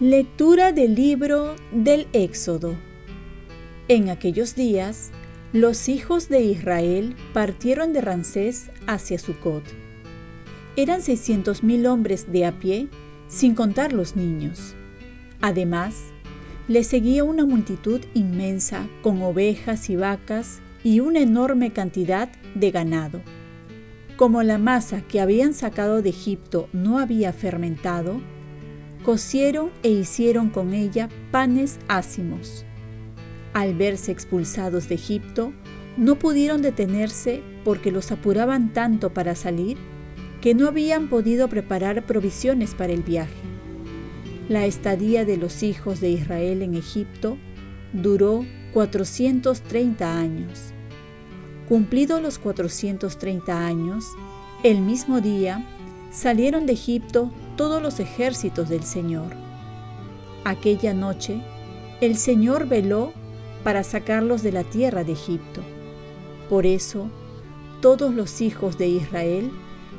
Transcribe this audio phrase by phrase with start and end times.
[0.00, 2.76] Lectura del libro del Éxodo.
[3.88, 5.10] En aquellos días,
[5.52, 9.64] los hijos de Israel partieron de Ramsés hacia Sucot.
[10.76, 12.86] Eran seiscientos mil hombres de a pie,
[13.26, 14.76] sin contar los niños.
[15.40, 16.12] Además,
[16.68, 23.22] les seguía una multitud inmensa con ovejas y vacas y una enorme cantidad de ganado.
[24.16, 28.20] Como la masa que habían sacado de Egipto no había fermentado,
[29.02, 32.66] cocieron e hicieron con ella panes ácimos.
[33.54, 35.52] Al verse expulsados de Egipto,
[35.96, 39.78] no pudieron detenerse porque los apuraban tanto para salir
[40.42, 43.57] que no habían podido preparar provisiones para el viaje.
[44.48, 47.36] La estadía de los hijos de Israel en Egipto
[47.92, 50.72] duró 430 años.
[51.68, 54.06] Cumplidos los 430 años,
[54.62, 55.66] el mismo día
[56.10, 59.36] salieron de Egipto todos los ejércitos del Señor.
[60.44, 61.42] Aquella noche,
[62.00, 63.12] el Señor veló
[63.64, 65.60] para sacarlos de la tierra de Egipto.
[66.48, 67.10] Por eso,
[67.82, 69.50] todos los hijos de Israel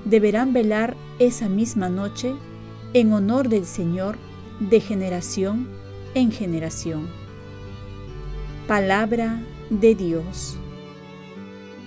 [0.06, 2.34] deberán velar esa misma noche
[2.94, 4.18] en honor del Señor
[4.60, 5.68] de generación
[6.14, 7.08] en generación.
[8.68, 10.58] Palabra de Dios.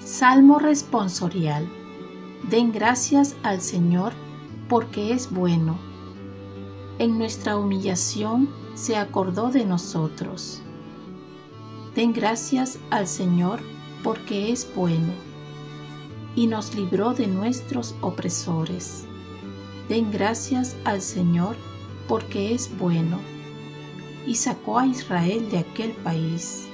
[0.03, 1.69] Salmo responsorial.
[2.49, 4.13] Den gracias al Señor
[4.69, 5.79] porque es bueno.
[6.99, 10.63] En nuestra humillación se acordó de nosotros.
[11.95, 13.61] Den gracias al Señor
[14.03, 15.13] porque es bueno
[16.35, 19.05] y nos libró de nuestros opresores.
[19.89, 21.72] Den gracias al Señor porque
[22.21, 23.19] es bueno
[24.27, 26.69] y sacó a Israel de aquel país.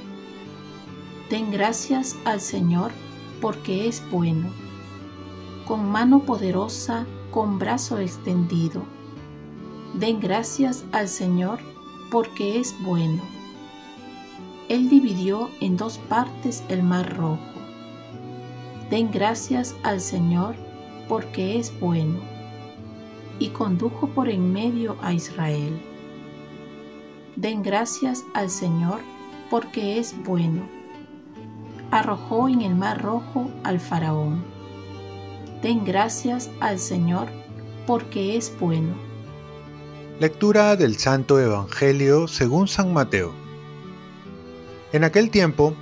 [1.31, 2.91] Den gracias al Señor
[3.41, 4.50] porque es bueno.
[5.65, 8.82] Con mano poderosa con brazo extendido.
[9.94, 11.60] Den gracias al Señor
[12.10, 13.22] porque es bueno.
[14.69, 17.38] Él dividió en dos partes el mar rojo.
[18.91, 20.56] Den gracias al Señor
[21.09, 22.38] porque es bueno.
[23.38, 25.81] Y condujo por en medio a Israel.
[27.37, 29.00] Den gracias al Señor
[29.50, 30.62] porque es bueno.
[31.91, 34.44] Arrojó en el mar rojo al faraón
[35.62, 37.26] Den gracias al Señor
[37.87, 38.94] porque es bueno.
[40.20, 43.32] Lectura del Santo Evangelio según San Mateo.
[44.93, 45.75] En aquel tiempo,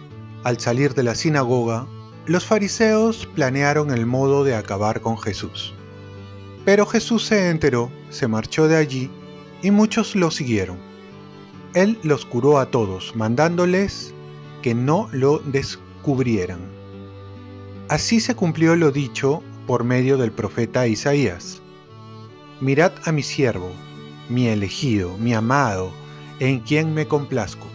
[0.44, 1.86] al salir de la sinagoga,
[2.24, 5.75] los fariseos planearon el modo de acabar con Jesús.
[6.66, 9.08] Pero Jesús se enteró, se marchó de allí
[9.62, 10.76] y muchos lo siguieron.
[11.74, 14.12] Él los curó a todos, mandándoles
[14.62, 16.58] que no lo descubrieran.
[17.88, 21.62] Así se cumplió lo dicho por medio del profeta Isaías.
[22.60, 23.70] Mirad a mi siervo,
[24.28, 25.92] mi elegido, mi amado,
[26.40, 27.68] en quien me complazco.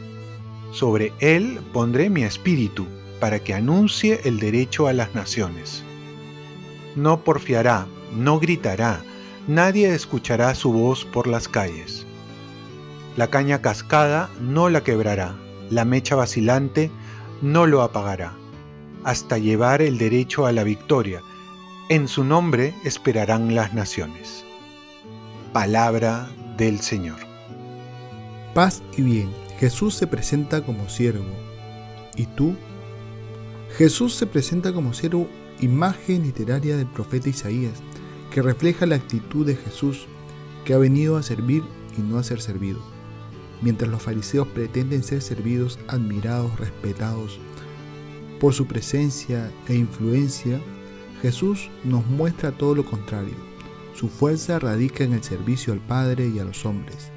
[0.74, 2.86] Sobre él pondré mi espíritu,
[3.22, 5.82] para que anuncie el derecho a las naciones.
[6.98, 9.04] No porfiará, no gritará,
[9.48, 12.06] nadie escuchará su voz por las calles.
[13.18, 15.36] La caña cascada no la quebrará,
[15.70, 16.92] la mecha vacilante
[17.42, 18.34] no lo apagará,
[19.04, 21.22] hasta llevar el derecho a la victoria,
[21.90, 24.46] en su nombre esperarán las naciones.
[25.52, 27.18] Palabra del Señor.
[28.54, 29.30] Paz y bien.
[29.60, 31.26] Jesús se presenta como siervo.
[32.16, 32.56] ¿Y tú?
[33.78, 35.28] Jesús se presenta como siervo,
[35.60, 37.82] imagen literaria del profeta Isaías,
[38.32, 40.08] que refleja la actitud de Jesús,
[40.66, 41.64] que ha venido a servir
[41.98, 42.82] y no a ser servido.
[43.62, 47.40] Mientras los fariseos pretenden ser servidos, admirados, respetados
[48.40, 50.60] por su presencia e influencia,
[51.22, 53.36] Jesús nos muestra todo lo contrario.
[53.94, 57.12] Su fuerza radica en el servicio al Padre y a los hombres.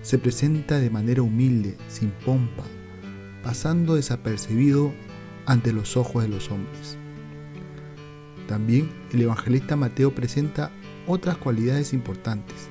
[0.00, 2.64] Se presenta de manera humilde, sin pompa,
[3.42, 4.94] pasando desapercibido
[5.44, 6.96] ante los ojos de los hombres.
[8.52, 10.70] También el evangelista Mateo presenta
[11.06, 12.68] otras cualidades importantes,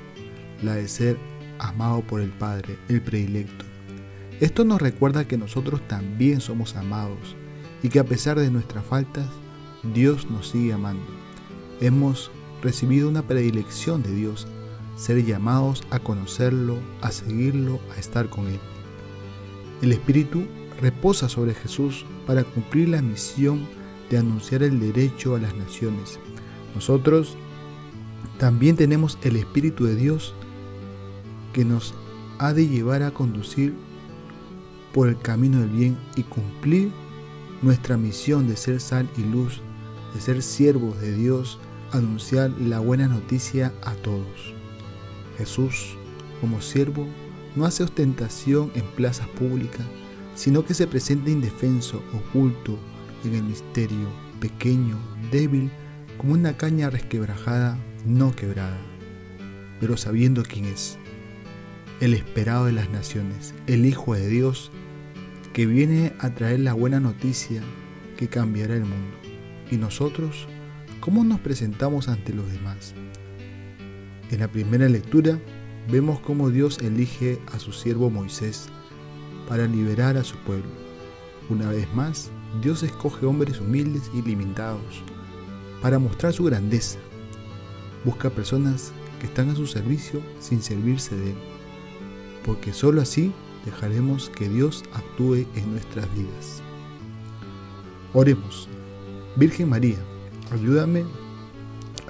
[0.62, 1.18] la de ser
[1.58, 3.66] amado por el Padre, el predilecto.
[4.40, 7.36] Esto nos recuerda que nosotros también somos amados
[7.82, 9.26] y que a pesar de nuestras faltas,
[9.92, 11.08] Dios nos sigue amando.
[11.80, 12.30] Hemos
[12.62, 14.46] recibido una predilección de Dios,
[14.96, 18.60] ser llamados a conocerlo, a seguirlo, a estar con Él.
[19.82, 20.46] El Espíritu
[20.80, 23.81] reposa sobre Jesús para cumplir la misión
[24.12, 26.20] de anunciar el derecho a las naciones.
[26.76, 27.38] Nosotros
[28.38, 30.36] también tenemos el Espíritu de Dios
[31.54, 31.96] que nos
[32.38, 33.74] ha de llevar a conducir
[34.94, 36.92] por el camino del bien y cumplir
[37.62, 39.62] nuestra misión de ser sal y luz,
[40.14, 41.60] de ser siervos de Dios,
[41.92, 44.54] anunciar la buena noticia a todos.
[45.38, 45.96] Jesús,
[46.42, 47.08] como siervo,
[47.56, 49.86] no hace ostentación en plazas públicas,
[50.36, 52.78] sino que se presenta indefenso, oculto,
[53.24, 54.10] en el misterio,
[54.40, 54.98] pequeño,
[55.32, 55.72] débil,
[56.18, 58.80] como una caña resquebrajada, no quebrada,
[59.80, 60.98] pero sabiendo quién es,
[62.00, 64.72] el esperado de las naciones, el Hijo de Dios,
[65.54, 67.62] que viene a traer la buena noticia
[68.18, 69.18] que cambiará el mundo.
[69.70, 70.48] Y nosotros,
[71.00, 72.94] ¿cómo nos presentamos ante los demás?
[74.32, 75.40] En la primera lectura
[75.92, 78.70] vemos cómo Dios elige a su siervo Moisés
[79.48, 80.72] para liberar a su pueblo.
[81.50, 85.04] Una vez más, Dios escoge hombres humildes y limitados
[85.82, 87.00] para mostrar su grandeza.
[88.04, 91.38] Busca personas que están a su servicio sin servirse de Él,
[92.44, 93.32] porque sólo así
[93.66, 96.62] dejaremos que Dios actúe en nuestras vidas.
[98.14, 98.68] Oremos.
[99.38, 99.98] Virgen María,
[100.52, 101.06] ayúdame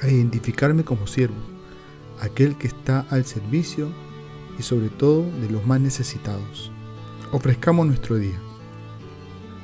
[0.02, 1.36] a identificarme como siervo,
[2.20, 3.90] aquel que está al servicio
[4.58, 6.72] y sobre todo de los más necesitados.
[7.32, 8.40] Ofrezcamos nuestro día.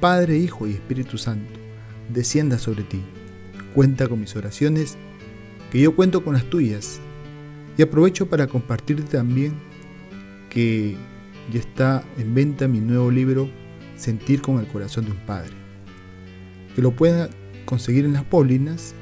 [0.00, 1.58] Padre, Hijo y Espíritu Santo,
[2.12, 3.02] descienda sobre ti.
[3.74, 4.96] Cuenta con mis oraciones,
[5.70, 7.00] que yo cuento con las tuyas.
[7.78, 9.54] Y aprovecho para compartirte también
[10.50, 10.96] que
[11.52, 13.48] ya está en venta mi nuevo libro,
[13.96, 15.52] Sentir con el corazón de un padre.
[16.74, 17.30] Que lo pueden
[17.64, 18.94] conseguir en las Polinas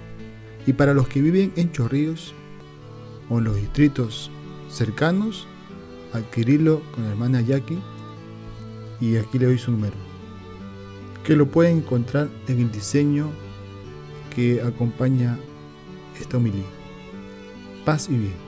[0.67, 2.33] y para los que viven en Chorrillos
[3.29, 4.31] o en los distritos
[4.69, 5.49] cercanos,
[6.13, 7.81] adquirirlo con la hermana Jackie
[9.01, 10.14] y aquí le doy su número.
[11.25, 13.31] Que lo pueden encontrar en el diseño
[14.35, 15.39] que acompaña
[16.21, 16.65] esta homilía.
[17.85, 18.44] Paz y bien.